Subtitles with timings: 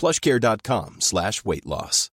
[0.00, 2.08] plushcare.com slash weightloss.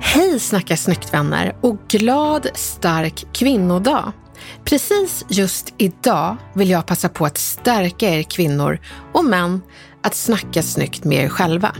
[0.00, 4.12] Hej snacka snyggt vänner och glad stark kvinnodag.
[4.64, 8.78] Precis just idag vill jag passa på att stärka er kvinnor
[9.14, 9.60] och män
[10.02, 11.74] att snacka snyggt med er själva.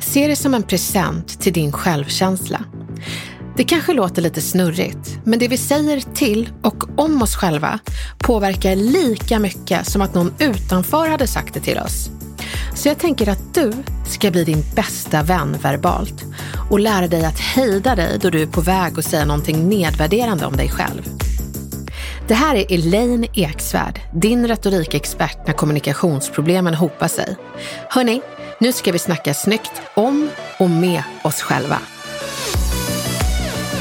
[0.00, 2.64] Se det som en present till din självkänsla.
[3.56, 7.78] Det kanske låter lite snurrigt, men det vi säger till och om oss själva
[8.18, 12.10] påverkar lika mycket som att någon utanför hade sagt det till oss.
[12.74, 13.72] Så jag tänker att du
[14.08, 16.24] ska bli din bästa vän verbalt
[16.70, 20.46] och lära dig att hejda dig då du är på väg att säga någonting nedvärderande
[20.46, 21.02] om dig själv.
[22.28, 27.36] Det här är Elaine Eksvärd, din retorikexpert när kommunikationsproblemen hopar sig.
[27.88, 28.22] Hörni,
[28.60, 31.78] nu ska vi snacka snyggt om och med oss själva.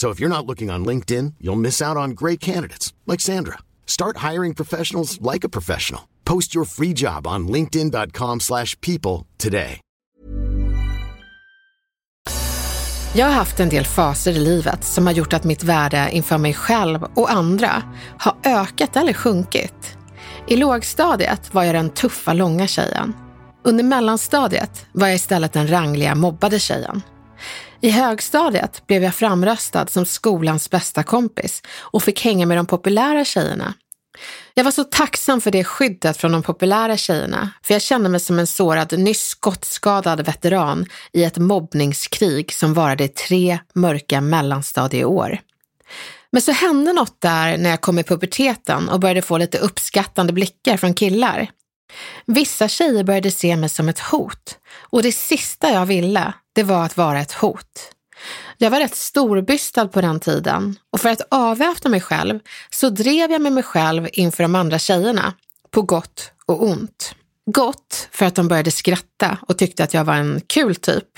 [0.00, 3.58] So if you're not looking on LinkedIn, you'll miss out on great candidates like Sandra.
[3.86, 6.02] Start hiring professionals like a professional.
[6.24, 9.80] Post your free job on linkedin.com/people today.
[13.14, 16.38] Jag har haft en del faser i livet som har gjort att mitt värde inför
[16.38, 17.82] mig själv och andra
[18.18, 19.96] har ökat eller sjunkit.
[20.46, 23.14] I lågstadiet var jag den tuffa, långa tjejen.
[23.64, 27.02] Under mellanstadiet var jag istället den rangliga, mobbade tjejen.
[27.82, 33.24] I högstadiet blev jag framröstad som skolans bästa kompis och fick hänga med de populära
[33.24, 33.74] tjejerna.
[34.54, 38.20] Jag var så tacksam för det skyddet från de populära tjejerna, för jag kände mig
[38.20, 45.40] som en sårad, nyss skottskadad veteran i ett mobbningskrig som varade i tre mörka mellanstadieår.
[46.32, 50.32] Men så hände något där när jag kom i puberteten och började få lite uppskattande
[50.32, 51.50] blickar från killar.
[52.26, 56.84] Vissa tjejer började se mig som ett hot och det sista jag ville, det var
[56.84, 57.94] att vara ett hot.
[58.58, 62.40] Jag var rätt storbystad på den tiden och för att avväpna mig själv
[62.70, 65.34] så drev jag med mig själv inför de andra tjejerna,
[65.70, 67.14] på gott och ont.
[67.46, 71.08] Gott för att de började skratta och tyckte att jag var en kul typ.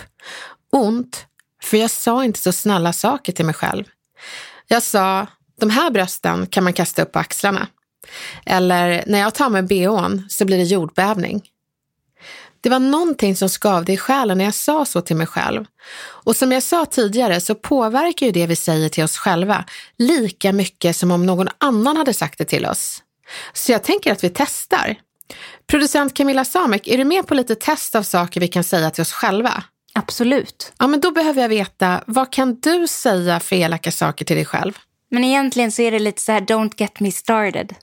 [0.73, 1.27] Ont
[1.63, 3.85] för jag sa inte så snälla saker till mig själv.
[4.69, 5.27] Jag sa,
[5.61, 7.67] de här brösten kan man kasta upp på axlarna.
[8.47, 11.43] Eller, när jag tar med bhn så blir det jordbävning.
[12.61, 15.65] Det var någonting som skavde i själen när jag sa så till mig själv.
[16.03, 19.65] Och som jag sa tidigare så påverkar ju det vi säger till oss själva
[19.99, 23.03] lika mycket som om någon annan hade sagt det till oss.
[23.53, 24.97] Så jag tänker att vi testar.
[25.67, 29.03] Producent Camilla Samek, är du med på lite test av saker vi kan säga till
[29.03, 29.65] oss själva?
[29.95, 30.73] Absolut.
[30.79, 34.45] Ja, men då behöver jag veta, vad kan du säga för elaka saker till dig
[34.45, 34.79] själv?
[35.11, 37.75] Men egentligen så är det lite så här, don't get me started.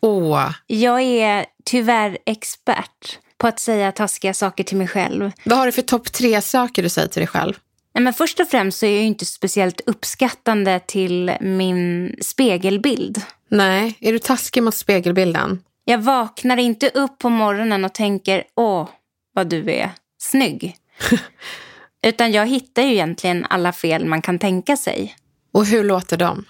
[0.00, 5.32] Åh, Jag är tyvärr expert på att säga taskiga saker till mig själv.
[5.44, 7.54] vad har du för topp tre saker du säger till dig själv?
[7.94, 13.22] Nej, men först och främst så är jag inte speciellt uppskattande till min spegelbild.
[13.50, 15.62] Nej, är du taskig mot spegelbilden?
[15.84, 18.88] Jag vaknar inte upp på morgonen och tänker åh,
[19.34, 20.76] vad du är snygg.
[22.02, 25.16] Utan jag hittar ju egentligen alla fel man kan tänka sig.
[25.52, 26.44] Och hur låter de?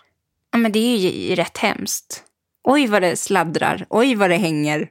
[0.52, 2.22] Ja, men det är ju rätt hemskt.
[2.64, 3.86] Oj vad det sladdrar.
[3.90, 4.88] Oj vad det hänger.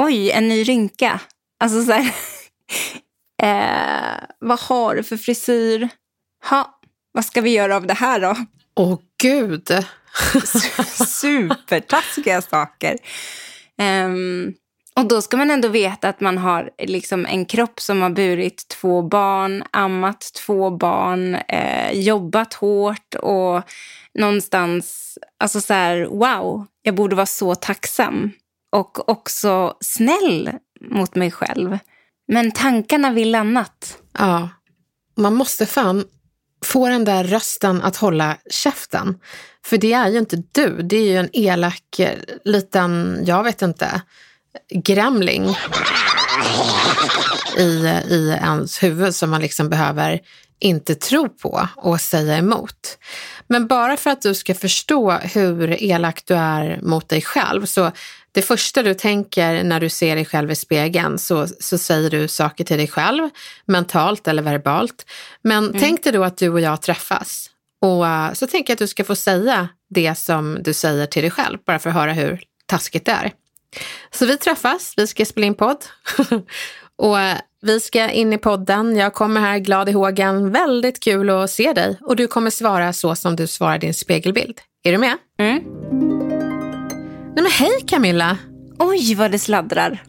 [0.00, 1.20] Oj, en ny rynka.
[1.60, 2.14] Alltså så här.
[3.42, 5.88] eh, vad har du för frisyr?
[6.48, 6.80] Ha,
[7.12, 8.36] vad ska vi göra av det här då?
[8.76, 9.68] Åh gud.
[11.06, 12.98] Supertaskiga saker.
[13.78, 14.54] Um,
[14.96, 18.68] och då ska man ändå veta att man har liksom en kropp som har burit
[18.68, 23.62] två barn, ammat två barn, eh, jobbat hårt och
[24.14, 28.30] någonstans, alltså så här, wow, jag borde vara så tacksam.
[28.72, 30.50] Och också snäll
[30.80, 31.78] mot mig själv.
[32.28, 33.98] Men tankarna vill annat.
[34.18, 34.48] Ja,
[35.16, 36.04] man måste fan
[36.64, 39.18] få den där rösten att hålla käften.
[39.64, 43.62] För det är ju inte du, det är ju en elak eh, liten, jag vet
[43.62, 44.02] inte,
[44.70, 45.56] grämling
[47.58, 47.62] i,
[48.10, 50.20] i ens huvud som man liksom behöver
[50.58, 52.98] inte tro på och säga emot.
[53.46, 57.92] Men bara för att du ska förstå hur elak du är mot dig själv, så
[58.32, 62.28] det första du tänker när du ser dig själv i spegeln så, så säger du
[62.28, 63.28] saker till dig själv,
[63.66, 65.06] mentalt eller verbalt.
[65.42, 65.80] Men mm.
[65.80, 67.50] tänk dig då att du och jag träffas
[67.82, 71.22] och uh, så tänker jag att du ska få säga det som du säger till
[71.22, 73.32] dig själv, bara för att höra hur taskigt det är.
[74.10, 75.84] Så vi träffas, vi ska spela in podd.
[76.96, 78.96] och uh, vi ska in i podden.
[78.96, 80.52] Jag kommer här glad i hågen.
[80.52, 81.98] Väldigt kul att se dig.
[82.00, 84.60] Och du kommer svara så som du svarar din spegelbild.
[84.82, 85.16] Är du med?
[85.38, 85.62] Mm.
[87.34, 88.38] Nej men hej Camilla!
[88.78, 90.02] Oj vad det sladdrar.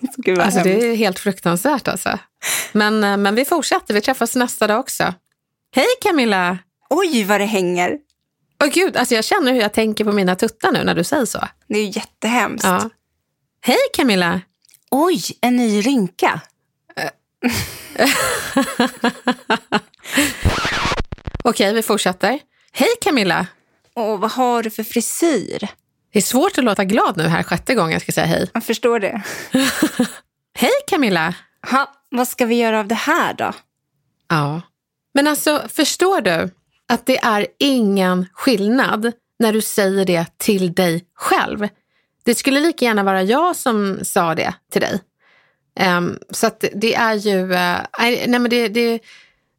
[0.16, 2.18] Gud, alltså det är helt fruktansvärt alltså.
[2.72, 5.14] Men, eh, men vi fortsätter, vi träffas nästa dag också.
[5.74, 6.58] Hej Camilla!
[6.90, 7.98] Oj vad det hänger.
[8.62, 11.24] Åh gud, alltså jag känner hur jag tänker på mina tuttar nu när du säger
[11.24, 11.48] så.
[11.68, 12.64] Det är jättehemskt.
[12.64, 12.90] Ja.
[13.60, 14.40] Hej Camilla!
[14.90, 16.40] Oj, en ny rynka.
[21.44, 22.40] Okej, vi fortsätter.
[22.72, 23.46] Hej Camilla!
[23.94, 25.68] Åh, vad har du för frisyr?
[26.12, 28.50] Det är svårt att låta glad nu här sjätte gången jag ska säga hej.
[28.54, 29.22] Jag förstår det.
[30.54, 31.34] hej Camilla!
[31.70, 33.52] Ha, vad ska vi göra av det här då?
[34.28, 34.60] Ja,
[35.14, 36.50] men alltså förstår du
[36.92, 41.68] att det är ingen skillnad när du säger det till dig själv.
[42.24, 45.00] Det skulle lika gärna vara jag som sa det till dig.
[45.96, 49.00] Um, så att det är ju, uh, nej men det, det,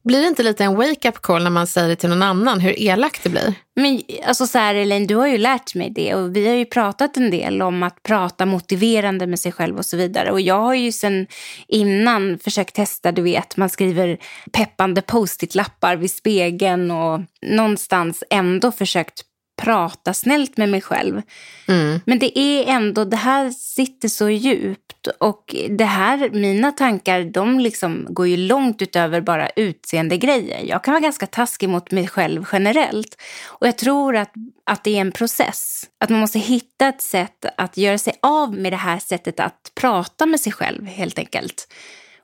[0.03, 2.79] blir det inte lite en wake-up call när man säger det till någon annan, hur
[2.79, 3.53] elakt det blir?
[3.75, 6.65] Men alltså så här, Elaine, du har ju lärt mig det och vi har ju
[6.65, 10.31] pratat en del om att prata motiverande med sig själv och så vidare.
[10.31, 11.27] Och jag har ju sen
[11.67, 14.17] innan försökt testa, du vet, man skriver
[14.51, 19.23] peppande post-it-lappar vid spegeln och någonstans ändå försökt
[19.61, 21.21] prata snällt med mig själv.
[21.67, 21.99] Mm.
[22.05, 27.59] Men det är ändå, det här sitter så djupt och det här, mina tankar, de
[27.59, 30.63] liksom går ju långt utöver bara utseende grejer.
[30.65, 33.21] Jag kan vara ganska taskig mot mig själv generellt.
[33.45, 34.33] Och jag tror att,
[34.65, 35.83] att det är en process.
[35.99, 39.71] Att man måste hitta ett sätt att göra sig av med det här sättet att
[39.75, 41.67] prata med sig själv helt enkelt.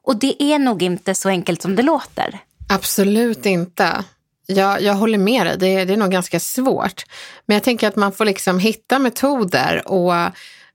[0.01, 2.39] Och det är nog inte så enkelt som det låter.
[2.69, 4.03] Absolut inte.
[4.51, 7.03] Jag, jag håller med dig, det, det är nog ganska svårt.
[7.45, 10.13] Men jag tänker att man får liksom hitta metoder och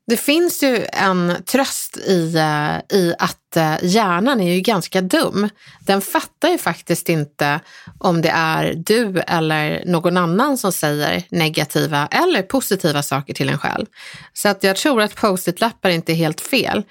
[0.06, 5.49] det finns ju en tröst i, eh, i att eh, hjärnan är ju ganska dum.
[5.81, 7.61] Den fattar ju faktiskt inte
[7.98, 13.58] om det är du eller någon annan som säger negativa eller positiva saker till en
[13.58, 13.87] själv.
[14.32, 16.82] Så att jag tror att post-it-lappar inte är helt fel.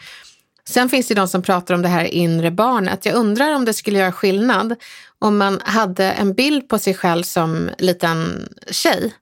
[0.69, 3.05] Sen finns det de som pratar om det här inre barnet.
[3.05, 4.75] Jag undrar om det skulle göra skillnad
[5.19, 9.13] om man hade en bild på sig själv som liten tjej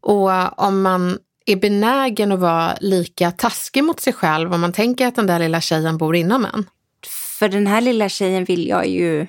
[0.00, 5.06] och om man är benägen att vara lika taskig mot sig själv om man tänker
[5.06, 6.66] att den där lilla tjejen bor inom en.
[7.38, 9.26] För den här lilla tjejen vill jag ju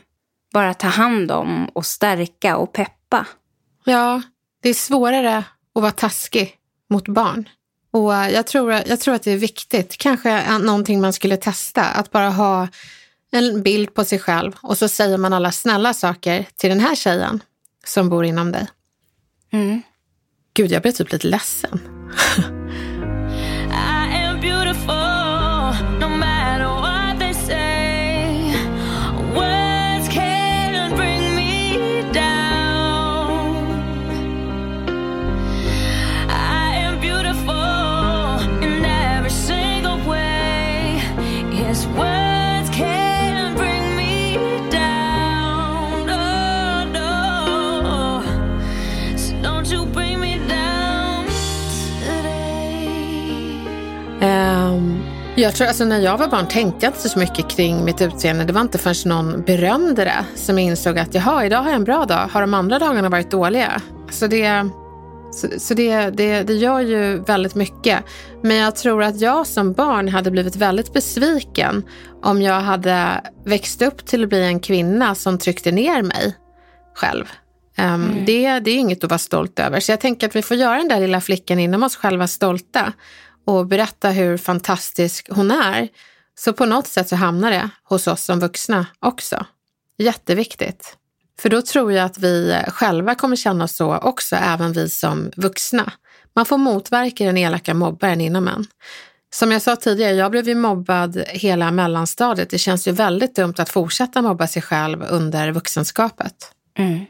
[0.54, 3.28] bara ta hand om och stärka och peppa.
[3.84, 4.22] Ja,
[4.62, 5.38] det är svårare
[5.76, 6.56] att vara taskig
[6.90, 7.50] mot barn.
[7.96, 12.12] Och jag tror, jag tror att det är viktigt, kanske någonting man skulle testa, att
[12.12, 12.68] bara ha
[13.32, 16.96] en bild på sig själv och så säger man alla snälla saker till den här
[16.96, 17.44] tjejen
[17.86, 18.68] som bor inom dig.
[19.52, 19.82] Mm.
[20.54, 21.80] Gud, jag blir typ lite ledsen.
[55.46, 58.44] Jag tror, alltså när jag var barn tänkte jag inte så mycket kring mitt utseende.
[58.44, 61.75] Det var inte förrän någon berömde det som jag insåg att jaha, idag har jag
[61.75, 62.28] en bra dag.
[62.32, 63.82] Har de andra dagarna varit dåliga?
[64.10, 64.70] Så det,
[65.32, 68.04] så, så det, det, det gör ju väldigt mycket.
[68.44, 71.84] Men jag tror att jag som barn hade blivit väldigt besviken
[72.24, 76.36] om jag hade växt upp till att bli en kvinna som tryckte ner mig
[76.96, 77.25] själv.
[77.78, 78.25] Um, mm.
[78.25, 79.80] det, det är inget att vara stolt över.
[79.80, 82.94] Så jag tänker att vi får göra den där lilla flickan inom oss själva stolta
[83.46, 85.90] och berätta hur fantastisk hon är.
[86.38, 89.46] Så på något sätt så hamnar det hos oss som vuxna också.
[89.98, 90.98] Jätteviktigt.
[91.40, 95.92] För då tror jag att vi själva kommer känna så också, även vi som vuxna.
[96.36, 98.66] Man får motverka den elaka mobbaren inom en.
[99.34, 102.50] Som jag sa tidigare, jag blev ju mobbad hela mellanstadiet.
[102.50, 106.52] Det känns ju väldigt dumt att fortsätta mobba sig själv under vuxenskapet.
[106.78, 107.06] Mm.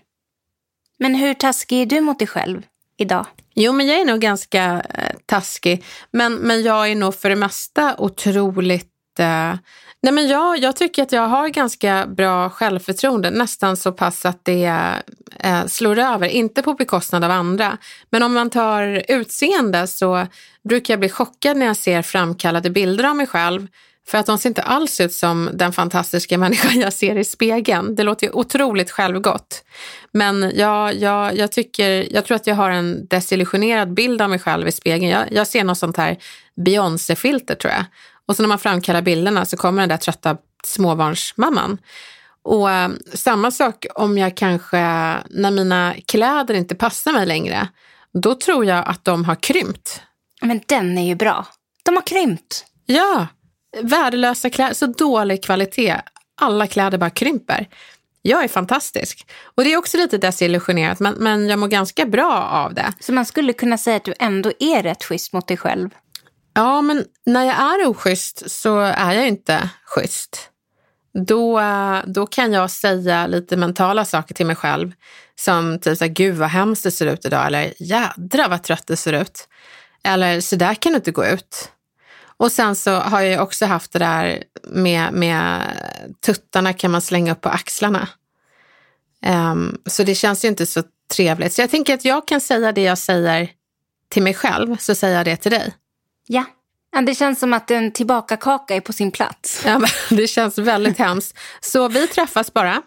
[0.99, 2.61] Men hur taskig är du mot dig själv
[2.97, 3.25] idag?
[3.55, 5.83] Jo, men jag är nog ganska eh, taskig.
[6.11, 9.19] Men, men jag är nog för det mesta otroligt...
[9.19, 9.55] Eh,
[10.01, 13.29] nej men jag, jag tycker att jag har ganska bra självförtroende.
[13.31, 14.65] Nästan så pass att det
[15.39, 16.27] eh, slår över.
[16.27, 17.77] Inte på bekostnad av andra.
[18.09, 20.27] Men om man tar utseende så
[20.69, 23.67] brukar jag bli chockad när jag ser framkallade bilder av mig själv
[24.07, 27.95] för att de ser inte alls ut som den fantastiska människan jag ser i spegeln.
[27.95, 29.63] Det låter ju otroligt självgott.
[30.11, 34.39] Men jag, jag, jag, tycker, jag tror att jag har en desillusionerad bild av mig
[34.39, 35.11] själv i spegeln.
[35.11, 36.17] Jag, jag ser något sånt här
[36.55, 37.85] Beyoncé-filter tror jag.
[38.25, 41.77] Och så när man framkallar bilderna så kommer den där trötta småbarnsmamman.
[42.43, 44.77] Och äh, samma sak om jag kanske,
[45.29, 47.67] när mina kläder inte passar mig längre,
[48.13, 50.01] då tror jag att de har krympt.
[50.41, 51.45] Men den är ju bra.
[51.83, 52.65] De har krympt.
[52.85, 53.27] Ja,
[53.81, 55.95] värdelösa kläder, så dålig kvalitet.
[56.41, 57.67] Alla kläder bara krymper.
[58.21, 59.27] Jag är fantastisk.
[59.55, 62.93] Och det är också lite desillusionerat, men, men jag mår ganska bra av det.
[62.99, 65.89] Så man skulle kunna säga att du ändå är rätt schysst mot dig själv?
[66.53, 70.49] Ja, men när jag är oschysst så är jag inte schysst.
[71.27, 71.61] Då,
[72.05, 74.91] då kan jag säga lite mentala saker till mig själv.
[75.35, 77.45] Som typ så här, gud vad hemskt det ser ut idag.
[77.45, 79.47] Eller jädra vad trött det ser ut.
[80.03, 81.71] Eller så där kan du inte gå ut.
[82.37, 85.61] Och sen så har jag också haft det där med, med
[86.25, 88.07] tuttarna kan man slänga upp på axlarna.
[89.25, 90.83] Um, så det känns ju inte så
[91.15, 91.53] trevligt.
[91.53, 93.49] Så jag tänker att jag kan säga det jag säger
[94.09, 95.73] till mig själv, så säger jag det till dig.
[96.27, 96.45] Ja.
[97.01, 99.61] Det känns som att en tillbaka-kaka är på sin plats.
[99.65, 101.37] Ja, det känns väldigt hemskt.
[101.61, 102.81] Så vi träffas bara.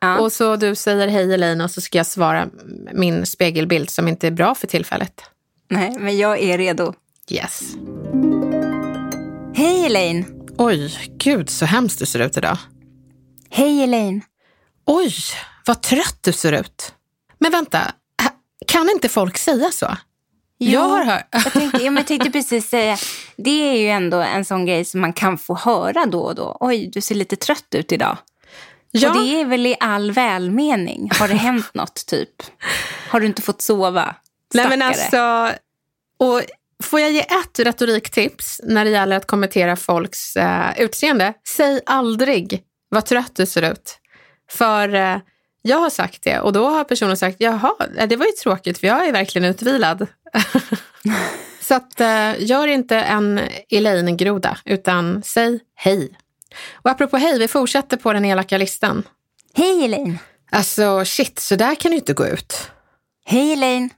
[0.00, 0.18] Ja.
[0.18, 2.48] Och så du säger hej Elaine och så ska jag svara
[2.92, 5.20] min spegelbild som inte är bra för tillfället.
[5.70, 6.94] Nej, men jag är redo.
[7.30, 7.62] Yes.
[9.64, 10.24] Hej Elaine!
[10.58, 12.58] Oj, gud så hemskt du ser ut idag.
[13.50, 14.20] Hej Elaine!
[14.86, 15.14] Oj,
[15.66, 16.94] vad trött du ser ut.
[17.38, 17.92] Men vänta,
[18.66, 19.96] kan inte folk säga så?
[20.58, 21.26] Jo, jag har hört.
[21.30, 22.96] jag, tänkte, jag tänkte precis säga,
[23.36, 26.56] det är ju ändå en sån grej som man kan få höra då och då.
[26.60, 28.16] Oj, du ser lite trött ut idag.
[28.90, 29.08] Ja.
[29.08, 31.10] Och det är väl i all välmening.
[31.18, 32.42] Har det hänt något typ?
[33.08, 34.16] Har du inte fått sova?
[34.52, 34.68] Stackare.
[34.68, 35.52] Nej men alltså,
[36.18, 36.42] och
[36.84, 41.34] Får jag ge ett retoriktips när det gäller att kommentera folks eh, utseende?
[41.48, 43.98] Säg aldrig vad trött du ser ut.
[44.50, 45.16] För eh,
[45.62, 47.72] jag har sagt det och då har personen sagt jaha,
[48.08, 50.06] det var ju tråkigt för jag är verkligen utvilad.
[51.60, 56.18] Så att, eh, gör inte en Elaine-groda utan säg hej.
[56.72, 59.02] Och apropå hej, vi fortsätter på den elaka listan.
[59.54, 60.18] Hej Elaine!
[60.50, 62.70] Alltså shit, så där kan du inte gå ut.
[63.24, 63.90] Hej Elaine!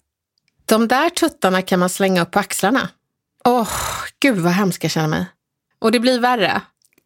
[0.66, 2.88] De där tuttarna kan man slänga upp på axlarna.
[3.44, 3.68] Åh, oh,
[4.20, 5.26] gud vad hemskt jag känner mig.
[5.78, 6.61] Och det blir värre.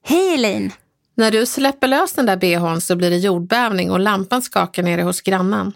[0.05, 0.73] Hej Elaine!
[1.15, 5.03] När du släpper lös den där bhn så blir det jordbävning och lampan skakar nere
[5.03, 5.73] hos grannen.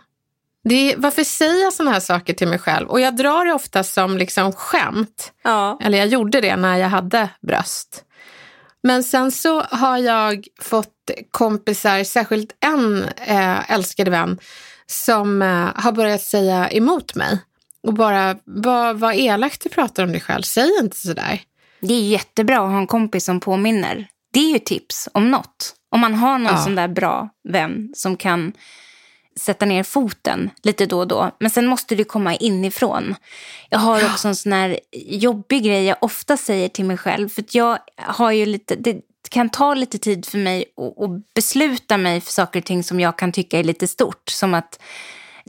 [0.64, 2.88] Det är, varför säger jag sådana här saker till mig själv?
[2.88, 5.32] Och jag drar det ofta som liksom skämt.
[5.42, 5.78] Ja.
[5.82, 8.04] Eller jag gjorde det när jag hade bröst.
[8.82, 14.38] Men sen så har jag fått kompisar, särskilt en äh, älskade vän,
[14.86, 17.38] som äh, har börjat säga emot mig.
[17.84, 20.42] Och bara, vad, vad elakt du pratar om dig själv.
[20.42, 21.40] Säg inte sådär.
[21.80, 24.06] Det är jättebra att ha en kompis som påminner.
[24.32, 25.74] Det är ju tips om något.
[25.90, 26.64] Om man har någon ja.
[26.64, 28.52] sån där bra vän som kan
[29.36, 31.30] sätta ner foten lite då och då.
[31.40, 33.14] Men sen måste det komma inifrån.
[33.70, 37.28] Jag har också en sån här jobbig grej jag ofta säger till mig själv.
[37.28, 42.20] För jag har ju lite, det kan ta lite tid för mig att besluta mig
[42.20, 44.28] för saker och ting som jag kan tycka är lite stort.
[44.30, 44.78] Som att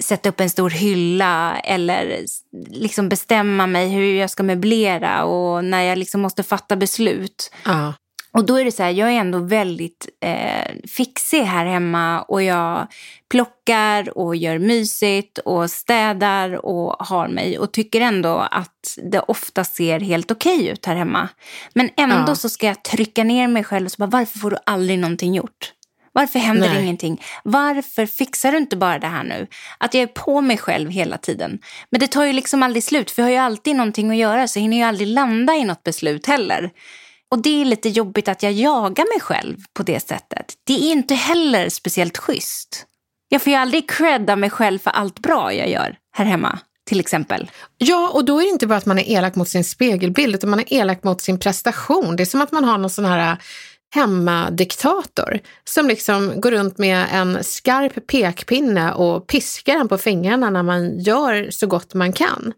[0.04, 2.26] sätta upp en stor hylla eller
[2.70, 7.52] liksom bestämma mig hur jag ska möblera och när jag liksom måste fatta beslut.
[7.66, 7.94] Ja.
[8.36, 12.44] Och då är det så här, jag är ändå väldigt eh, fixig här hemma och
[12.44, 12.88] jag
[13.32, 19.64] plockar och gör mysigt och städar och har mig och tycker ändå att det ofta
[19.64, 21.30] ser helt okej okay ut här hemma.
[21.74, 22.36] Men ändå ja.
[22.36, 25.36] så ska jag trycka ner mig själv och så bara, varför får du aldrig någonting
[25.36, 25.72] gjort?
[26.16, 26.84] Varför händer Nej.
[26.84, 27.22] ingenting?
[27.44, 29.48] Varför fixar du inte bara det här nu?
[29.78, 31.60] Att jag är på mig själv hela tiden.
[31.90, 34.48] Men det tar ju liksom aldrig slut, för jag har ju alltid någonting att göra
[34.48, 36.72] så jag hinner ju aldrig landa i något beslut heller.
[37.32, 40.54] Och det är lite jobbigt att jag jagar mig själv på det sättet.
[40.64, 42.86] Det är inte heller speciellt schysst.
[43.30, 47.00] Jag får ju aldrig credda mig själv för allt bra jag gör här hemma till
[47.00, 47.52] exempel.
[47.78, 50.50] Ja, och då är det inte bara att man är elak mot sin spegelbild, utan
[50.50, 52.16] man är elak mot sin prestation.
[52.16, 53.38] Det är som att man har någon sån här
[53.96, 60.64] hemmadiktator som liksom går runt med en skarp pekpinne och piskar en på fingrarna när
[60.64, 62.54] man gör så gott man kan.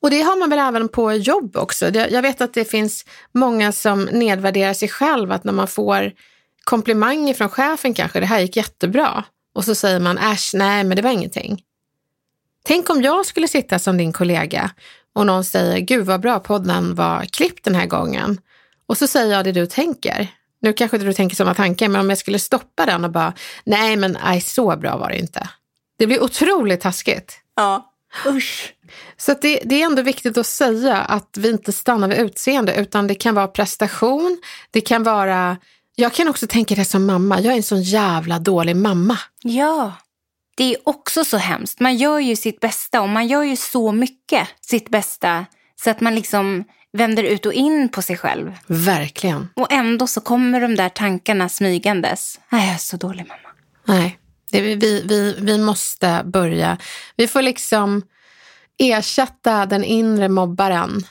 [0.00, 1.88] Och det har man väl även på jobb också.
[1.88, 6.12] Jag vet att det finns många som nedvärderar sig själv, att när man får
[6.64, 9.24] komplimanger från chefen kanske, det här gick jättebra.
[9.54, 11.62] Och så säger man, äsch, nej men det var ingenting.
[12.64, 14.70] Tänk om jag skulle sitta som din kollega
[15.14, 18.40] och någon säger, gud vad bra podden var klippt den här gången.
[18.86, 20.28] Och så säger jag det du tänker.
[20.60, 23.32] Nu kanske inte du tänker sådana tankar, men om jag skulle stoppa den och bara,
[23.64, 25.48] nej men aj, så bra var det inte.
[25.98, 27.40] Det blir otroligt taskigt.
[27.56, 27.92] Ja,
[28.26, 28.74] usch.
[29.16, 33.06] Så det, det, är ändå viktigt att säga att vi inte stannar vid utseende, utan
[33.06, 34.40] det kan vara prestation,
[34.70, 35.56] det kan vara...
[35.96, 39.18] Jag kan också tänka det som mamma, jag är en sån jävla dålig mamma.
[39.42, 39.92] Ja,
[40.56, 41.80] det är också så hemskt.
[41.80, 45.46] Man gör ju sitt bästa och man gör ju så mycket sitt bästa
[45.82, 48.56] så att man liksom vänder ut och in på sig själv.
[48.66, 49.48] Verkligen.
[49.54, 52.40] Och ändå så kommer de där tankarna smygandes.
[52.48, 53.50] Nej, jag är så dålig mamma.
[53.84, 54.18] Nej,
[54.50, 56.78] det, vi, vi, vi måste börja.
[57.16, 58.02] Vi får liksom
[58.78, 61.06] ersätta den inre mobbaren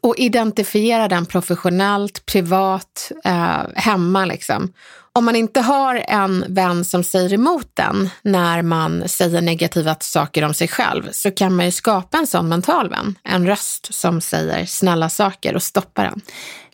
[0.00, 4.24] och identifiera den professionellt, privat, eh, hemma.
[4.24, 4.72] Liksom
[5.18, 10.44] om man inte har en vän som säger emot den när man säger negativa saker
[10.44, 13.18] om sig själv så kan man ju skapa en sån mental vän.
[13.22, 16.20] En röst som säger snälla saker och stoppa den.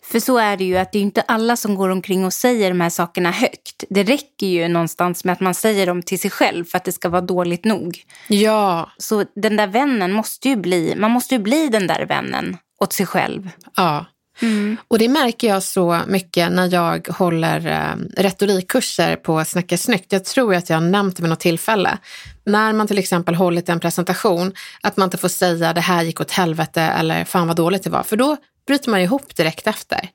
[0.03, 2.69] För så är det ju att det är inte alla som går omkring och säger
[2.69, 3.83] de här sakerna högt.
[3.89, 6.91] Det räcker ju någonstans med att man säger dem till sig själv för att det
[6.91, 8.03] ska vara dåligt nog.
[8.27, 8.91] Ja.
[8.97, 12.93] Så den där vännen måste ju bli, man måste ju bli den där vännen åt
[12.93, 13.49] sig själv.
[13.75, 14.05] Ja.
[14.41, 14.77] Mm.
[14.87, 20.11] Och det märker jag så mycket när jag håller eh, retorikkurser på Snacka snyggt.
[20.11, 21.97] Jag tror att jag har nämnt det vid något tillfälle.
[22.45, 26.21] När man till exempel hållit en presentation, att man inte får säga det här gick
[26.21, 30.09] åt helvete eller fan vad dåligt det var, för då bryter man ihop direkt efter.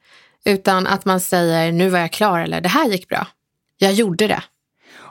[0.44, 3.26] Utan att man säger nu var jag klar eller det här gick bra.
[3.79, 4.42] Jag gjorde det.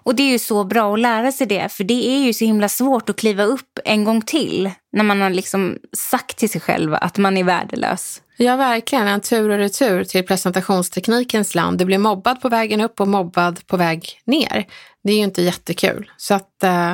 [0.05, 2.45] Och det är ju så bra att lära sig det, för det är ju så
[2.45, 6.61] himla svårt att kliva upp en gång till när man har liksom sagt till sig
[6.61, 8.21] själv att man är värdelös.
[8.37, 9.07] Ja, verkligen.
[9.07, 11.77] En tur och retur till presentationsteknikens land.
[11.77, 14.65] Du blir mobbad på vägen upp och mobbad på väg ner.
[15.03, 16.11] Det är ju inte jättekul.
[16.17, 16.93] Så att eh,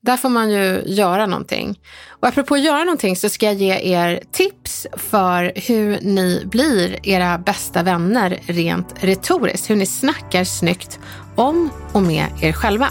[0.00, 1.80] där får man ju göra någonting.
[2.08, 7.08] Och apropå att göra någonting så ska jag ge er tips för hur ni blir
[7.08, 9.70] era bästa vänner rent retoriskt.
[9.70, 10.98] Hur ni snackar snyggt
[11.36, 12.88] om och med er själva.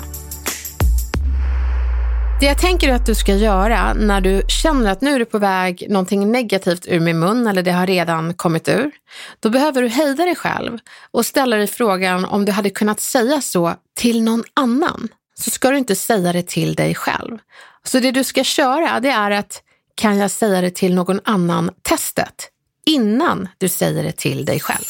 [2.39, 5.37] Det jag tänker att du ska göra när du känner att nu är du på
[5.37, 8.91] väg någonting negativt ur min mun eller det har redan kommit ur.
[9.39, 10.77] Då behöver du hejda dig själv
[11.11, 15.07] och ställa dig frågan om du hade kunnat säga så till någon annan.
[15.35, 17.37] Så ska du inte säga det till dig själv.
[17.83, 19.61] Så det du ska köra det är att
[19.95, 22.49] kan jag säga det till någon annan testet
[22.85, 24.85] innan du säger det till dig själv.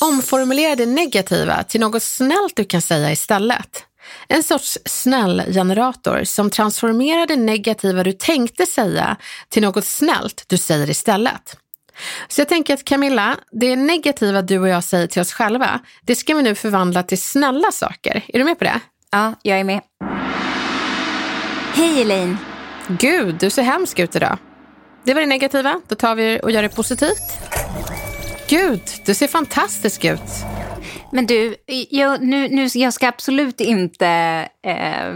[0.00, 3.84] Omformulera det negativa till något snällt du kan säga istället.
[4.28, 9.16] En sorts snäll-generator som transformerar det negativa du tänkte säga
[9.48, 11.56] till något snällt du säger istället.
[12.28, 16.16] Så jag tänker att Camilla, det negativa du och jag säger till oss själva, det
[16.16, 18.24] ska vi nu förvandla till snälla saker.
[18.28, 18.80] Är du med på det?
[19.10, 19.80] Ja, jag är med.
[21.74, 22.38] Hej Elaine!
[22.88, 24.38] Gud, du ser hemsk ut idag.
[25.04, 25.80] Det var det negativa.
[25.88, 27.22] Då tar vi och gör det positivt.
[28.48, 30.20] Gud, du ser fantastisk ut.
[31.12, 31.56] Men du,
[31.90, 34.08] jag, nu, nu, jag ska absolut inte
[34.62, 35.14] eh,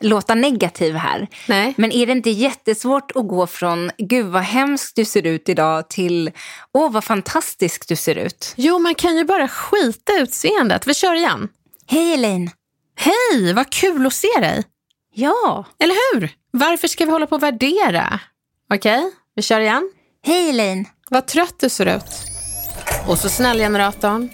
[0.00, 1.28] låta negativ här.
[1.48, 1.74] Nej.
[1.76, 5.88] Men är det inte jättesvårt att gå från gud vad hemskt du ser ut idag
[5.88, 6.30] till
[6.74, 8.54] åh vad fantastisk du ser ut?
[8.56, 10.86] Jo, man kan ju bara skita utseendet.
[10.86, 11.48] Vi kör igen.
[11.86, 12.50] Hej Elaine.
[12.98, 14.64] Hej, vad kul att se dig.
[15.14, 15.64] Ja.
[15.78, 16.30] Eller hur?
[16.50, 18.20] Varför ska vi hålla på och värdera?
[18.74, 19.90] Okej, vi kör igen.
[20.22, 20.86] Hej Elaine.
[21.10, 22.04] Vad trött du ser ut.
[23.06, 24.28] Och så snällgeneratorn.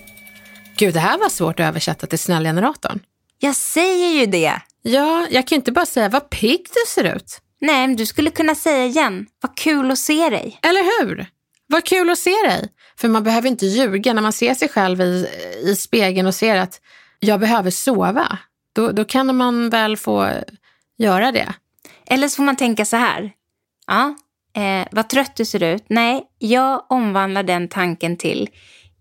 [0.76, 3.00] Gud, det här var svårt att översätta till snällgeneratorn.
[3.38, 4.61] Jag säger ju det.
[4.82, 7.40] Ja, jag kan inte bara säga vad pigg du ser ut.
[7.61, 9.26] Nej, men du skulle kunna säga igen.
[9.40, 10.58] Vad kul att se dig.
[10.62, 11.26] Eller hur?
[11.66, 12.68] Vad kul att se dig.
[12.96, 15.26] För man behöver inte ljuga när man ser sig själv i,
[15.64, 16.80] i spegeln och ser att
[17.20, 18.38] jag behöver sova.
[18.72, 20.30] Då, då kan man väl få
[20.98, 21.52] göra det.
[22.06, 23.32] Eller så får man tänka så här.
[23.87, 24.14] Ja,
[24.56, 25.84] eh, vad trött du ser ut.
[25.88, 28.48] Nej, jag omvandlar den tanken till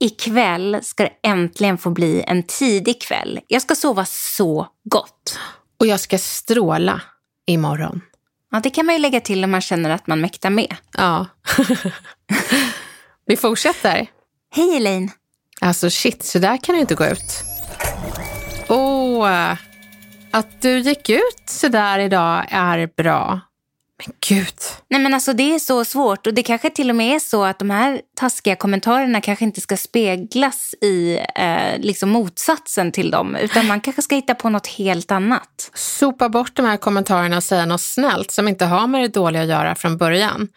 [0.02, 3.40] ikväll ska det äntligen få bli en tidig kväll.
[3.48, 5.40] Jag ska sova så gott.
[5.80, 7.02] Och jag ska stråla
[7.48, 8.02] imorgon.
[8.52, 10.76] Ja, det kan man ju lägga till om man känner att man mäktar med.
[10.98, 11.26] Ja.
[13.26, 14.08] Vi fortsätter.
[14.56, 15.12] Hej Elaine.
[15.62, 17.44] Alltså shit, så där kan det inte gå ut.
[18.70, 19.56] Åh, oh,
[20.32, 23.40] att du gick ut så där idag är bra.
[24.06, 24.56] Men gud.
[24.90, 27.44] Nej men alltså det är så svårt och det kanske till och med är så
[27.44, 33.36] att de här taskiga kommentarerna kanske inte ska speglas i eh, liksom motsatsen till dem
[33.36, 35.72] utan man kanske ska hitta på något helt annat.
[35.74, 39.42] Sopa bort de här kommentarerna och säga något snällt som inte har med det dåliga
[39.42, 40.48] att göra från början.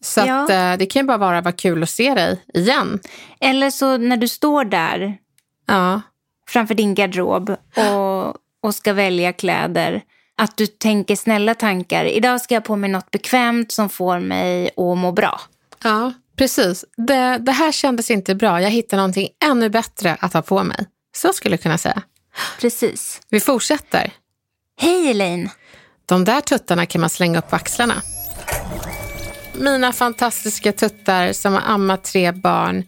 [0.00, 0.44] Så ja.
[0.44, 3.00] att, eh, det kan ju bara vara vad kul att se dig igen.
[3.40, 5.18] Eller så när du står där
[5.66, 6.00] ja.
[6.48, 10.02] framför din garderob och, och ska välja kläder
[10.38, 12.04] att du tänker snälla tankar.
[12.04, 15.40] Idag ska jag på mig något bekvämt som får mig att må bra.
[15.82, 16.84] Ja, precis.
[16.96, 18.62] Det, det här kändes inte bra.
[18.62, 20.86] Jag hittar någonting ännu bättre att ha på mig.
[21.16, 22.02] Så skulle jag kunna säga.
[22.60, 23.20] Precis.
[23.28, 24.12] Vi fortsätter.
[24.80, 25.50] Hej Elaine.
[26.06, 28.02] De där tuttarna kan man slänga upp på axlarna.
[29.54, 32.84] Mina fantastiska tuttar som har ammat tre barn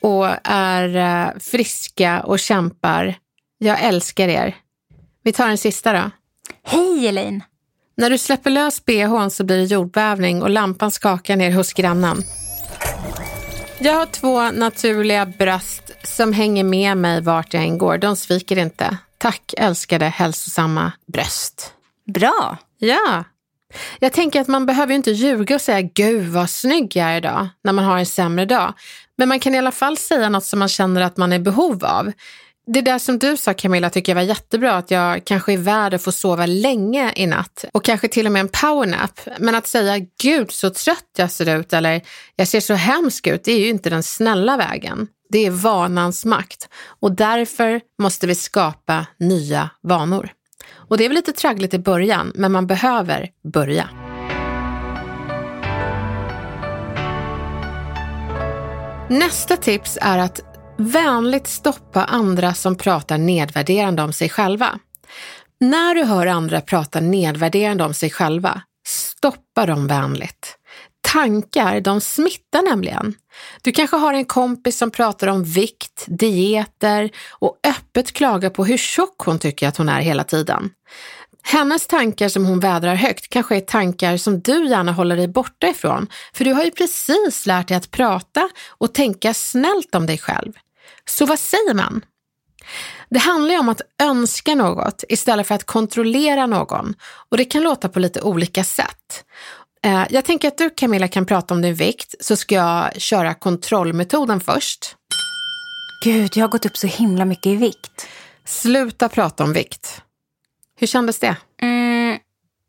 [0.00, 3.14] och är eh, friska och kämpar.
[3.58, 4.56] Jag älskar er.
[5.22, 6.10] Vi tar en sista då.
[6.62, 7.42] Hej Elaine!
[7.96, 12.22] När du släpper lös bhn så blir det jordbävning och lampan skakar ner hos grannen.
[13.78, 17.98] Jag har två naturliga bröst som hänger med mig vart jag än går.
[17.98, 18.96] De sviker inte.
[19.18, 21.72] Tack älskade hälsosamma bröst.
[22.14, 22.56] Bra!
[22.78, 23.24] Ja.
[23.98, 27.48] Jag tänker att man behöver inte ljuga och säga gud vad snygg jag är idag
[27.64, 28.74] när man har en sämre dag.
[29.16, 31.40] Men man kan i alla fall säga något som man känner att man är i
[31.40, 32.12] behov av.
[32.68, 35.94] Det där som du sa Camilla tycker jag var jättebra, att jag kanske är värd
[35.94, 39.20] att få sova länge i natt och kanske till och med en powernap.
[39.38, 42.02] Men att säga gud så trött jag ser ut eller
[42.36, 45.08] jag ser så hemsk ut, det är ju inte den snälla vägen.
[45.30, 46.68] Det är vanans makt
[47.00, 50.30] och därför måste vi skapa nya vanor.
[50.72, 53.88] Och det är väl lite traggligt i början, men man behöver börja.
[59.08, 64.78] Nästa tips är att Vänligt stoppa andra som pratar nedvärderande om sig själva.
[65.60, 70.56] När du hör andra prata nedvärderande om sig själva, stoppa dem vänligt.
[71.12, 73.14] Tankar, de smittar nämligen.
[73.62, 78.78] Du kanske har en kompis som pratar om vikt, dieter och öppet klagar på hur
[78.78, 80.70] tjock hon tycker att hon är hela tiden.
[81.42, 85.68] Hennes tankar som hon vädrar högt kanske är tankar som du gärna håller dig borta
[85.68, 90.18] ifrån, för du har ju precis lärt dig att prata och tänka snällt om dig
[90.18, 90.52] själv.
[91.04, 92.04] Så vad säger man?
[93.10, 96.94] Det handlar ju om att önska något istället för att kontrollera någon
[97.28, 99.24] och det kan låta på lite olika sätt.
[99.84, 103.34] Eh, jag tänker att du Camilla kan prata om din vikt så ska jag köra
[103.34, 104.96] kontrollmetoden först.
[106.04, 108.06] Gud, jag har gått upp så himla mycket i vikt.
[108.44, 110.02] Sluta prata om vikt.
[110.78, 111.36] Hur kändes det?
[111.62, 112.18] Mm,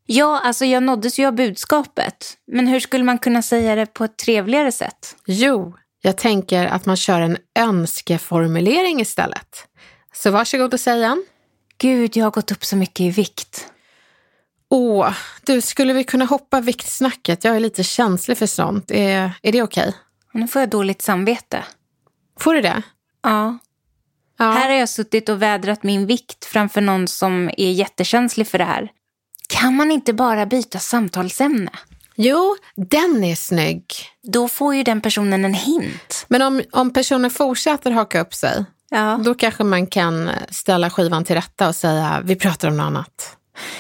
[0.05, 2.37] ja, alltså jag nåddes ju av budskapet.
[2.51, 5.15] Men hur skulle man kunna säga det på ett trevligare sätt?
[5.25, 9.67] Jo, jag tänker att man kör en önskeformulering istället.
[10.13, 11.25] Så varsågod och säg en.
[11.77, 13.71] Gud, jag har gått upp så mycket i vikt.
[14.69, 15.13] Åh,
[15.45, 17.43] du, skulle vi kunna hoppa viktsnacket?
[17.43, 18.91] Jag är lite känslig för sånt.
[18.91, 19.87] Är, är det okej?
[19.87, 19.93] Okay?
[20.33, 21.63] Nu får jag dåligt samvete.
[22.39, 22.81] Får du det?
[23.23, 23.57] Ja.
[24.37, 24.51] ja.
[24.51, 28.63] Här har jag suttit och vädrat min vikt framför någon som är jättekänslig för det
[28.63, 28.91] här.
[29.49, 31.71] Kan man inte bara byta samtalsämne?
[32.19, 33.85] Jo, den är snygg.
[34.23, 36.25] Då får ju den personen en hint.
[36.27, 39.19] Men om, om personen fortsätter haka upp sig, ja.
[39.25, 43.37] då kanske man kan ställa skivan till rätta och säga vi pratar om något annat.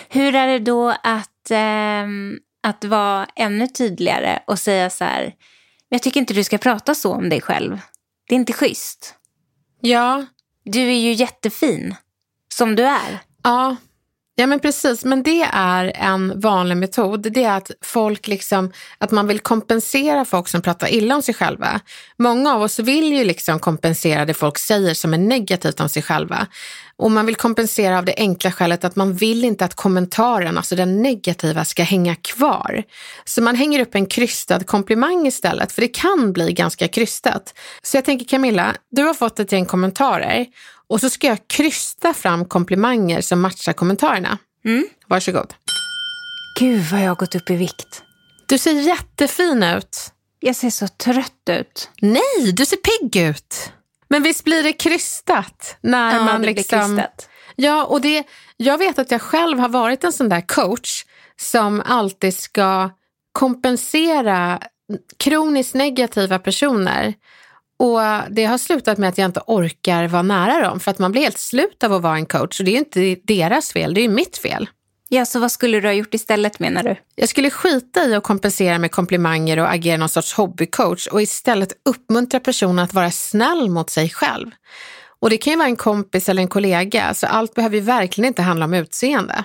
[0.09, 2.07] Hur är det då att, eh,
[2.63, 5.33] att vara ännu tydligare och säga så här,
[5.89, 7.79] jag tycker inte du ska prata så om dig själv.
[8.27, 9.15] Det är inte schysst.
[9.81, 10.25] Ja.
[10.63, 11.95] Du är ju jättefin,
[12.53, 13.19] som du är.
[13.43, 13.75] Ja,
[14.39, 17.33] Ja men precis, men det är en vanlig metod.
[17.33, 21.33] Det är att folk liksom, att man vill kompensera folk som pratar illa om sig
[21.33, 21.79] själva.
[22.17, 26.01] Många av oss vill ju liksom kompensera det folk säger som är negativt om sig
[26.01, 26.47] själva.
[26.97, 30.75] Och man vill kompensera av det enkla skälet att man vill inte att kommentaren, alltså
[30.75, 32.83] den negativa, ska hänga kvar.
[33.25, 37.53] Så man hänger upp en krystad komplimang istället, för det kan bli ganska krystat.
[37.81, 40.45] Så jag tänker Camilla, du har fått ett gäng kommentarer
[40.89, 44.37] och så ska jag krysta fram komplimanger som matchar kommentarerna.
[44.65, 44.87] Mm.
[45.07, 45.53] Varsågod.
[46.59, 48.03] Gud vad jag har gått upp i vikt.
[48.45, 49.97] Du ser jättefin ut.
[50.39, 51.89] Jag ser så trött ut.
[52.01, 53.71] Nej, du ser pigg ut.
[54.09, 55.77] Men visst blir det krystat?
[55.81, 56.79] När Ja, man det blir liksom...
[56.97, 57.29] krystat.
[57.55, 58.23] Ja, och det,
[58.57, 61.05] jag vet att jag själv har varit en sån där coach
[61.39, 62.89] som alltid ska
[63.31, 64.61] kompensera
[65.17, 67.13] kroniskt negativa personer.
[67.79, 71.11] Och det har slutat med att jag inte orkar vara nära dem för att man
[71.11, 74.01] blir helt slut av att vara en coach och det är inte deras fel, det
[74.01, 74.69] är mitt fel.
[75.09, 76.95] Ja, så vad skulle du ha gjort istället menar du?
[77.15, 81.73] Jag skulle skita i att kompensera med komplimanger och agera någon sorts hobbycoach och istället
[81.85, 84.51] uppmuntra personen att vara snäll mot sig själv.
[85.19, 88.27] Och det kan ju vara en kompis eller en kollega, så allt behöver ju verkligen
[88.27, 89.43] inte handla om utseende.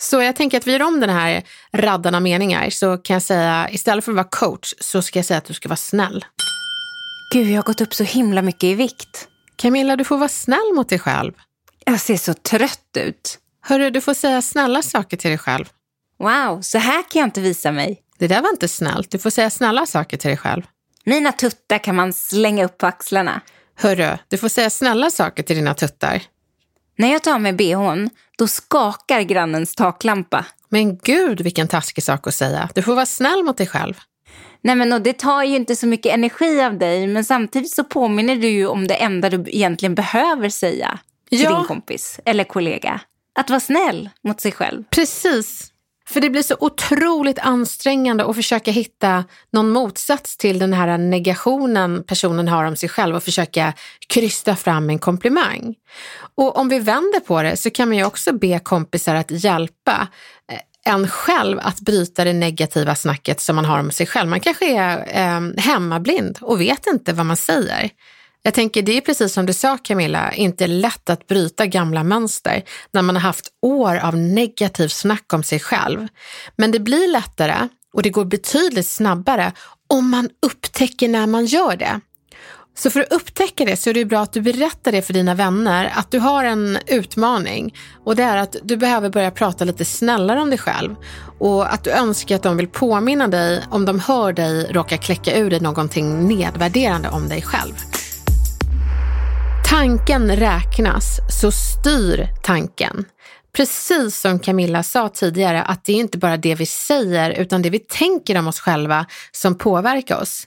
[0.00, 3.22] Så jag tänker att vi gör om den här raddan av meningar så kan jag
[3.22, 6.24] säga istället för att vara coach så ska jag säga att du ska vara snäll.
[7.30, 9.28] Gud, jag har gått upp så himla mycket i vikt.
[9.56, 11.32] Camilla, du får vara snäll mot dig själv.
[11.84, 13.38] Jag ser så trött ut.
[13.60, 15.64] Hörru, du får säga snälla saker till dig själv.
[16.18, 18.02] Wow, så här kan jag inte visa mig.
[18.18, 19.10] Det där var inte snällt.
[19.10, 20.62] Du får säga snälla saker till dig själv.
[21.04, 23.40] Mina tuttar kan man slänga upp på axlarna.
[23.74, 26.22] Hörru, du får säga snälla saker till dina tuttar.
[26.96, 30.44] När jag tar mig bhn, då skakar grannens taklampa.
[30.68, 32.68] Men gud, vilken taskig sak att säga.
[32.74, 33.94] Du får vara snäll mot dig själv.
[34.62, 37.84] Nej men och det tar ju inte så mycket energi av dig, men samtidigt så
[37.84, 40.98] påminner du ju om det enda du egentligen behöver säga
[41.30, 41.56] till Ja.
[41.58, 43.00] din kompis eller kollega.
[43.34, 44.84] Att vara snäll mot sig själv.
[44.90, 45.72] Precis.
[46.08, 52.04] För det blir så otroligt ansträngande att försöka hitta någon motsats till den här negationen
[52.04, 53.72] personen har om sig själv och försöka
[54.08, 55.74] krysta fram en komplimang.
[56.34, 60.08] Och om vi vänder på det så kan man ju också be kompisar att hjälpa
[60.92, 64.28] en själv att bryta det negativa snacket som man har om sig själv.
[64.28, 67.90] Man kanske är eh, hemmablind och vet inte vad man säger.
[68.42, 72.62] Jag tänker, det är precis som du sa Camilla, inte lätt att bryta gamla mönster
[72.92, 76.08] när man har haft år av negativt snack om sig själv.
[76.56, 79.52] Men det blir lättare och det går betydligt snabbare
[79.86, 82.00] om man upptäcker när man gör det.
[82.78, 85.34] Så för att upptäcka det så är det bra att du berättar det för dina
[85.34, 89.84] vänner, att du har en utmaning och det är att du behöver börja prata lite
[89.84, 90.94] snällare om dig själv
[91.38, 95.36] och att du önskar att de vill påminna dig om de hör dig råka kläcka
[95.36, 97.74] ur dig någonting nedvärderande om dig själv.
[99.70, 103.04] Tanken räknas, så styr tanken.
[103.56, 107.70] Precis som Camilla sa tidigare, att det är inte bara det vi säger utan det
[107.70, 110.46] vi tänker om oss själva som påverkar oss.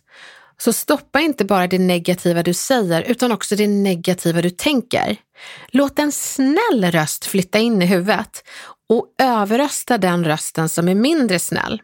[0.63, 5.17] Så stoppa inte bara det negativa du säger utan också det negativa du tänker.
[5.67, 8.43] Låt en snäll röst flytta in i huvudet
[8.89, 11.81] och överrösta den rösten som är mindre snäll.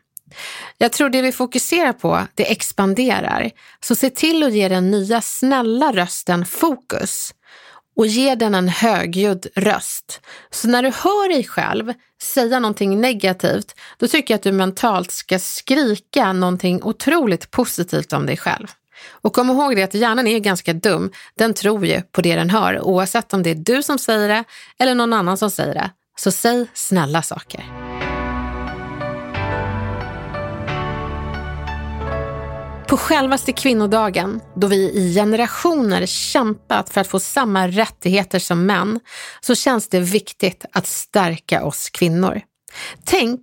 [0.77, 3.51] Jag tror det vi fokuserar på, det expanderar.
[3.79, 7.33] Så se till att ge den nya snälla rösten fokus
[7.97, 10.21] och ge den en högljudd röst.
[10.49, 15.11] Så när du hör dig själv säga någonting negativt, då tycker jag att du mentalt
[15.11, 18.67] ska skrika någonting otroligt positivt om dig själv.
[19.09, 21.11] Och kom ihåg det att hjärnan är ganska dum.
[21.37, 24.43] Den tror ju på det den hör, oavsett om det är du som säger det
[24.79, 25.91] eller någon annan som säger det.
[26.19, 27.86] Så säg snälla saker.
[32.89, 38.99] På självaste kvinnodagen, då vi i generationer kämpat för att få samma rättigheter som män,
[39.41, 42.41] så känns det viktigt att stärka oss kvinnor.
[43.05, 43.41] Tänk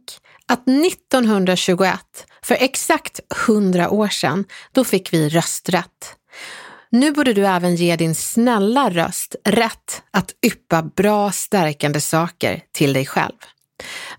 [0.49, 1.99] att 1921,
[2.43, 6.17] för exakt 100 år sedan, då fick vi rösträtt.
[6.91, 12.93] Nu borde du även ge din snälla röst rätt att yppa bra stärkande saker till
[12.93, 13.37] dig själv.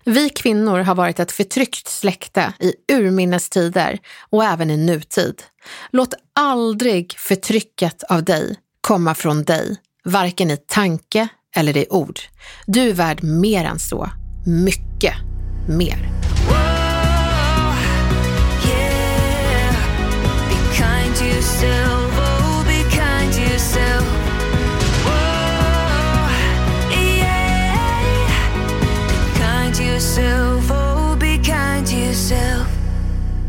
[0.04, 3.98] Vi kvinnor har varit ett förtryckt släkte i urminnes tider
[4.30, 5.42] och även i nutid.
[5.90, 12.20] Låt aldrig förtrycket av dig komma från dig, varken i tanke eller i ord.
[12.66, 14.10] Du är värd mer än så.
[14.46, 15.14] Mycket
[15.68, 16.10] mer.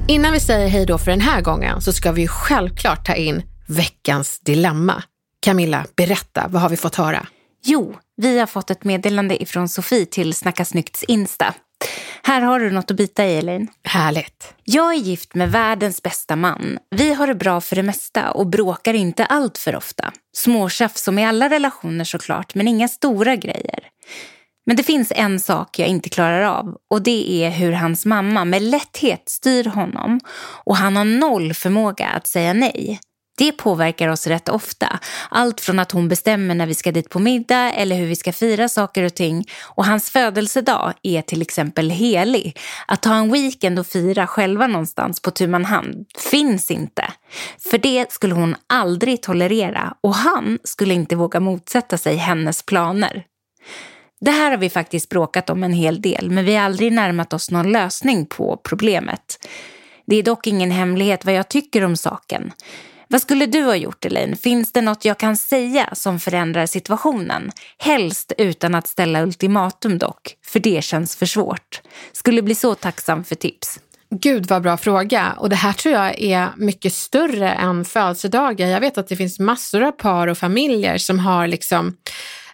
[0.09, 3.43] Innan vi säger hej då för den här gången så ska vi självklart ta in
[3.67, 5.03] veckans dilemma.
[5.41, 7.27] Camilla, berätta, vad har vi fått höra?
[7.63, 11.53] Jo, vi har fått ett meddelande ifrån Sofie till Snacka Snyggts Insta.
[12.23, 13.67] Här har du något att bita i, Elaine.
[13.83, 14.53] Härligt.
[14.63, 16.79] Jag är gift med världens bästa man.
[16.89, 20.11] Vi har det bra för det mesta och bråkar inte allt för ofta.
[20.35, 23.79] Småtjafs som i alla relationer såklart, men inga stora grejer.
[24.67, 28.45] Men det finns en sak jag inte klarar av och det är hur hans mamma
[28.45, 30.19] med lätthet styr honom
[30.63, 32.99] och han har noll förmåga att säga nej.
[33.37, 34.99] Det påverkar oss rätt ofta.
[35.29, 38.33] Allt från att hon bestämmer när vi ska dit på middag eller hur vi ska
[38.33, 39.45] fira saker och ting.
[39.63, 42.59] Och hans födelsedag är till exempel helig.
[42.87, 47.03] Att ta en weekend och fira själva någonstans på tu man hand finns inte.
[47.71, 53.25] För det skulle hon aldrig tolerera och han skulle inte våga motsätta sig hennes planer.
[54.19, 57.33] Det här har vi faktiskt bråkat om en hel del men vi har aldrig närmat
[57.33, 59.47] oss någon lösning på problemet.
[60.05, 62.51] Det är dock ingen hemlighet vad jag tycker om saken.
[63.07, 64.35] Vad skulle du ha gjort Elaine?
[64.35, 67.51] Finns det något jag kan säga som förändrar situationen?
[67.77, 71.81] Helst utan att ställa ultimatum dock, för det känns för svårt.
[72.11, 73.79] Skulle bli så tacksam för tips.
[74.09, 75.33] Gud vad bra fråga.
[75.37, 78.67] Och det här tror jag är mycket större än födelsedagar.
[78.67, 81.95] Jag vet att det finns massor av par och familjer som har liksom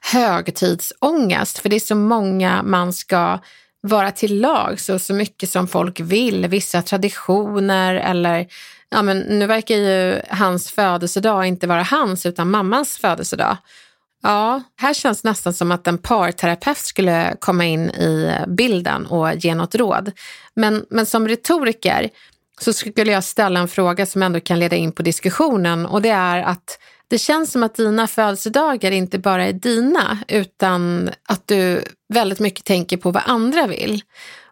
[0.03, 1.59] högtidsångest.
[1.59, 3.39] För det är så många man ska
[3.81, 6.47] vara till lag så, så mycket som folk vill.
[6.47, 8.47] Vissa traditioner eller
[8.89, 13.57] ja, men nu verkar ju hans födelsedag inte vara hans utan mammans födelsedag.
[14.23, 19.55] Ja, här känns nästan som att en parterapeut skulle komma in i bilden och ge
[19.55, 20.11] något råd.
[20.53, 22.09] Men, men som retoriker
[22.59, 26.09] så skulle jag ställa en fråga som ändå kan leda in på diskussionen och det
[26.09, 26.79] är att
[27.13, 32.65] det känns som att dina födelsedagar inte bara är dina utan att du väldigt mycket
[32.65, 34.01] tänker på vad andra vill.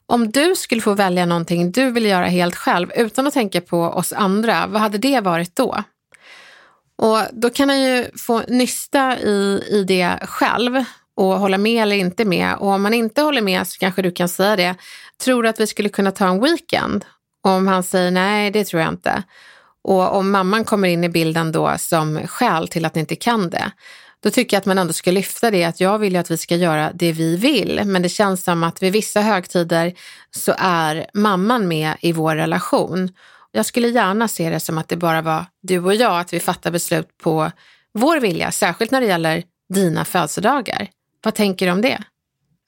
[0.06, 3.82] Om du skulle få välja någonting du vill göra helt själv utan att tänka på
[3.82, 5.84] oss andra, vad hade det varit då?
[6.96, 10.84] Och då kan han ju få nysta i, i det själv
[11.16, 12.56] och hålla med eller inte med.
[12.56, 14.76] Och om man inte håller med så kanske du kan säga det.
[15.24, 17.06] Tror du att vi skulle kunna ta en weekend?
[17.44, 19.24] Och om han säger nej, det tror jag inte.
[19.84, 23.50] Och om mamman kommer in i bilden då som skäl till att ni inte kan
[23.50, 23.72] det,
[24.24, 26.38] då tycker jag att man ändå ska lyfta det att jag vill ju att vi
[26.38, 27.82] ska göra det vi vill.
[27.86, 29.94] Men det känns som att vid vissa högtider
[30.32, 33.10] så är mamman med i vår relation.
[33.52, 36.40] Jag skulle gärna se det som att det bara var du och jag, att vi
[36.40, 37.52] fattar beslut på
[37.94, 40.88] vår vilja, särskilt när det gäller dina födelsedagar.
[41.24, 42.04] Vad tänker du om det?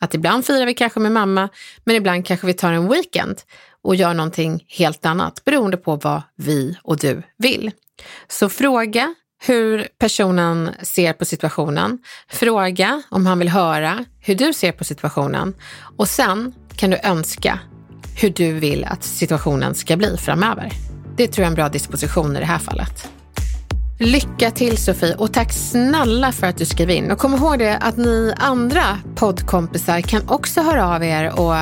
[0.02, 1.49] Att ibland firar vi kanske med mamma,
[1.84, 3.41] men ibland kanske vi tar en weekend
[3.84, 7.72] och gör någonting helt annat beroende på vad vi och du vill.
[8.28, 9.15] Så fråga
[9.46, 12.00] hur personen ser på situationen.
[12.30, 15.56] Fråga om han vill höra hur du ser på situationen
[15.98, 17.60] och sen kan du önska
[18.22, 20.72] hur du vill att situationen ska bli framöver.
[21.17, 23.10] Det tror jag är en bra disposition i det här fallet.
[24.05, 27.11] Lycka till Sofie och tack snälla för att du skrev in.
[27.11, 28.83] Och kom ihåg det att ni andra
[29.15, 31.53] poddkompisar kan också höra av er och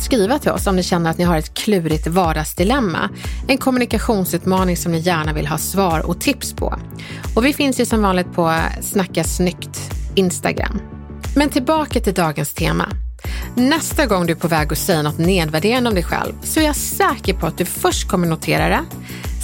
[0.00, 3.10] skriva till oss om ni känner att ni har ett klurigt vardagsdilemma.
[3.48, 6.78] En kommunikationsutmaning som ni gärna vill ha svar och tips på.
[7.36, 9.80] Och vi finns ju som vanligt på Snacka snyggt
[10.14, 10.80] Instagram.
[11.36, 12.88] Men tillbaka till dagens tema.
[13.54, 16.64] Nästa gång du är på väg att säga något nedvärderande om dig själv så är
[16.64, 18.80] jag säker på att du först kommer notera det,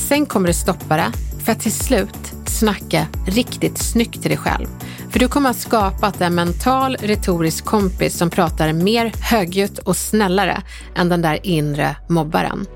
[0.08, 1.12] sen kommer du stoppa det
[1.44, 4.66] för att till slut snacka riktigt snyggt till dig själv.
[5.10, 10.62] För du kommer att skapa en mental retorisk kompis som pratar mer högljutt och snällare
[10.96, 12.66] än den där inre mobbaren.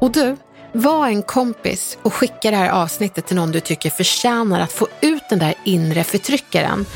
[0.00, 0.36] Och du,
[0.76, 4.88] var en kompis och skicka det här avsnittet till någon du tycker förtjänar att få
[5.00, 6.86] ut den där inre förtryckaren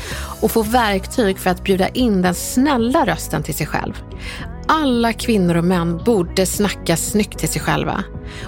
[0.41, 3.93] och få verktyg för att bjuda in den snälla rösten till sig själv.
[4.67, 8.03] Alla kvinnor och män borde snacka snyggt till sig själva.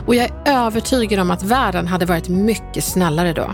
[0.06, 3.52] Och jag är övertygad om att världen hade varit mycket snällare då.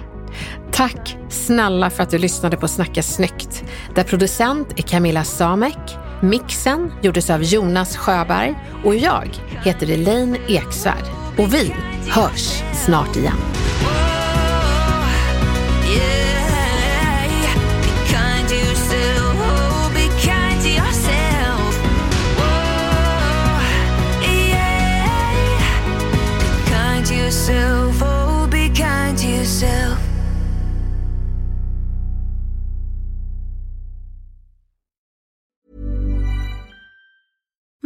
[0.72, 3.64] Tack snälla för att du lyssnade på Snacka snyggt,
[3.96, 9.30] där producent är Camilla Samek, mixen gjordes av Jonas Sjöberg och jag
[9.64, 11.06] heter Elaine Eksvärd.
[11.38, 11.74] Och vi
[12.10, 13.38] hörs snart igen.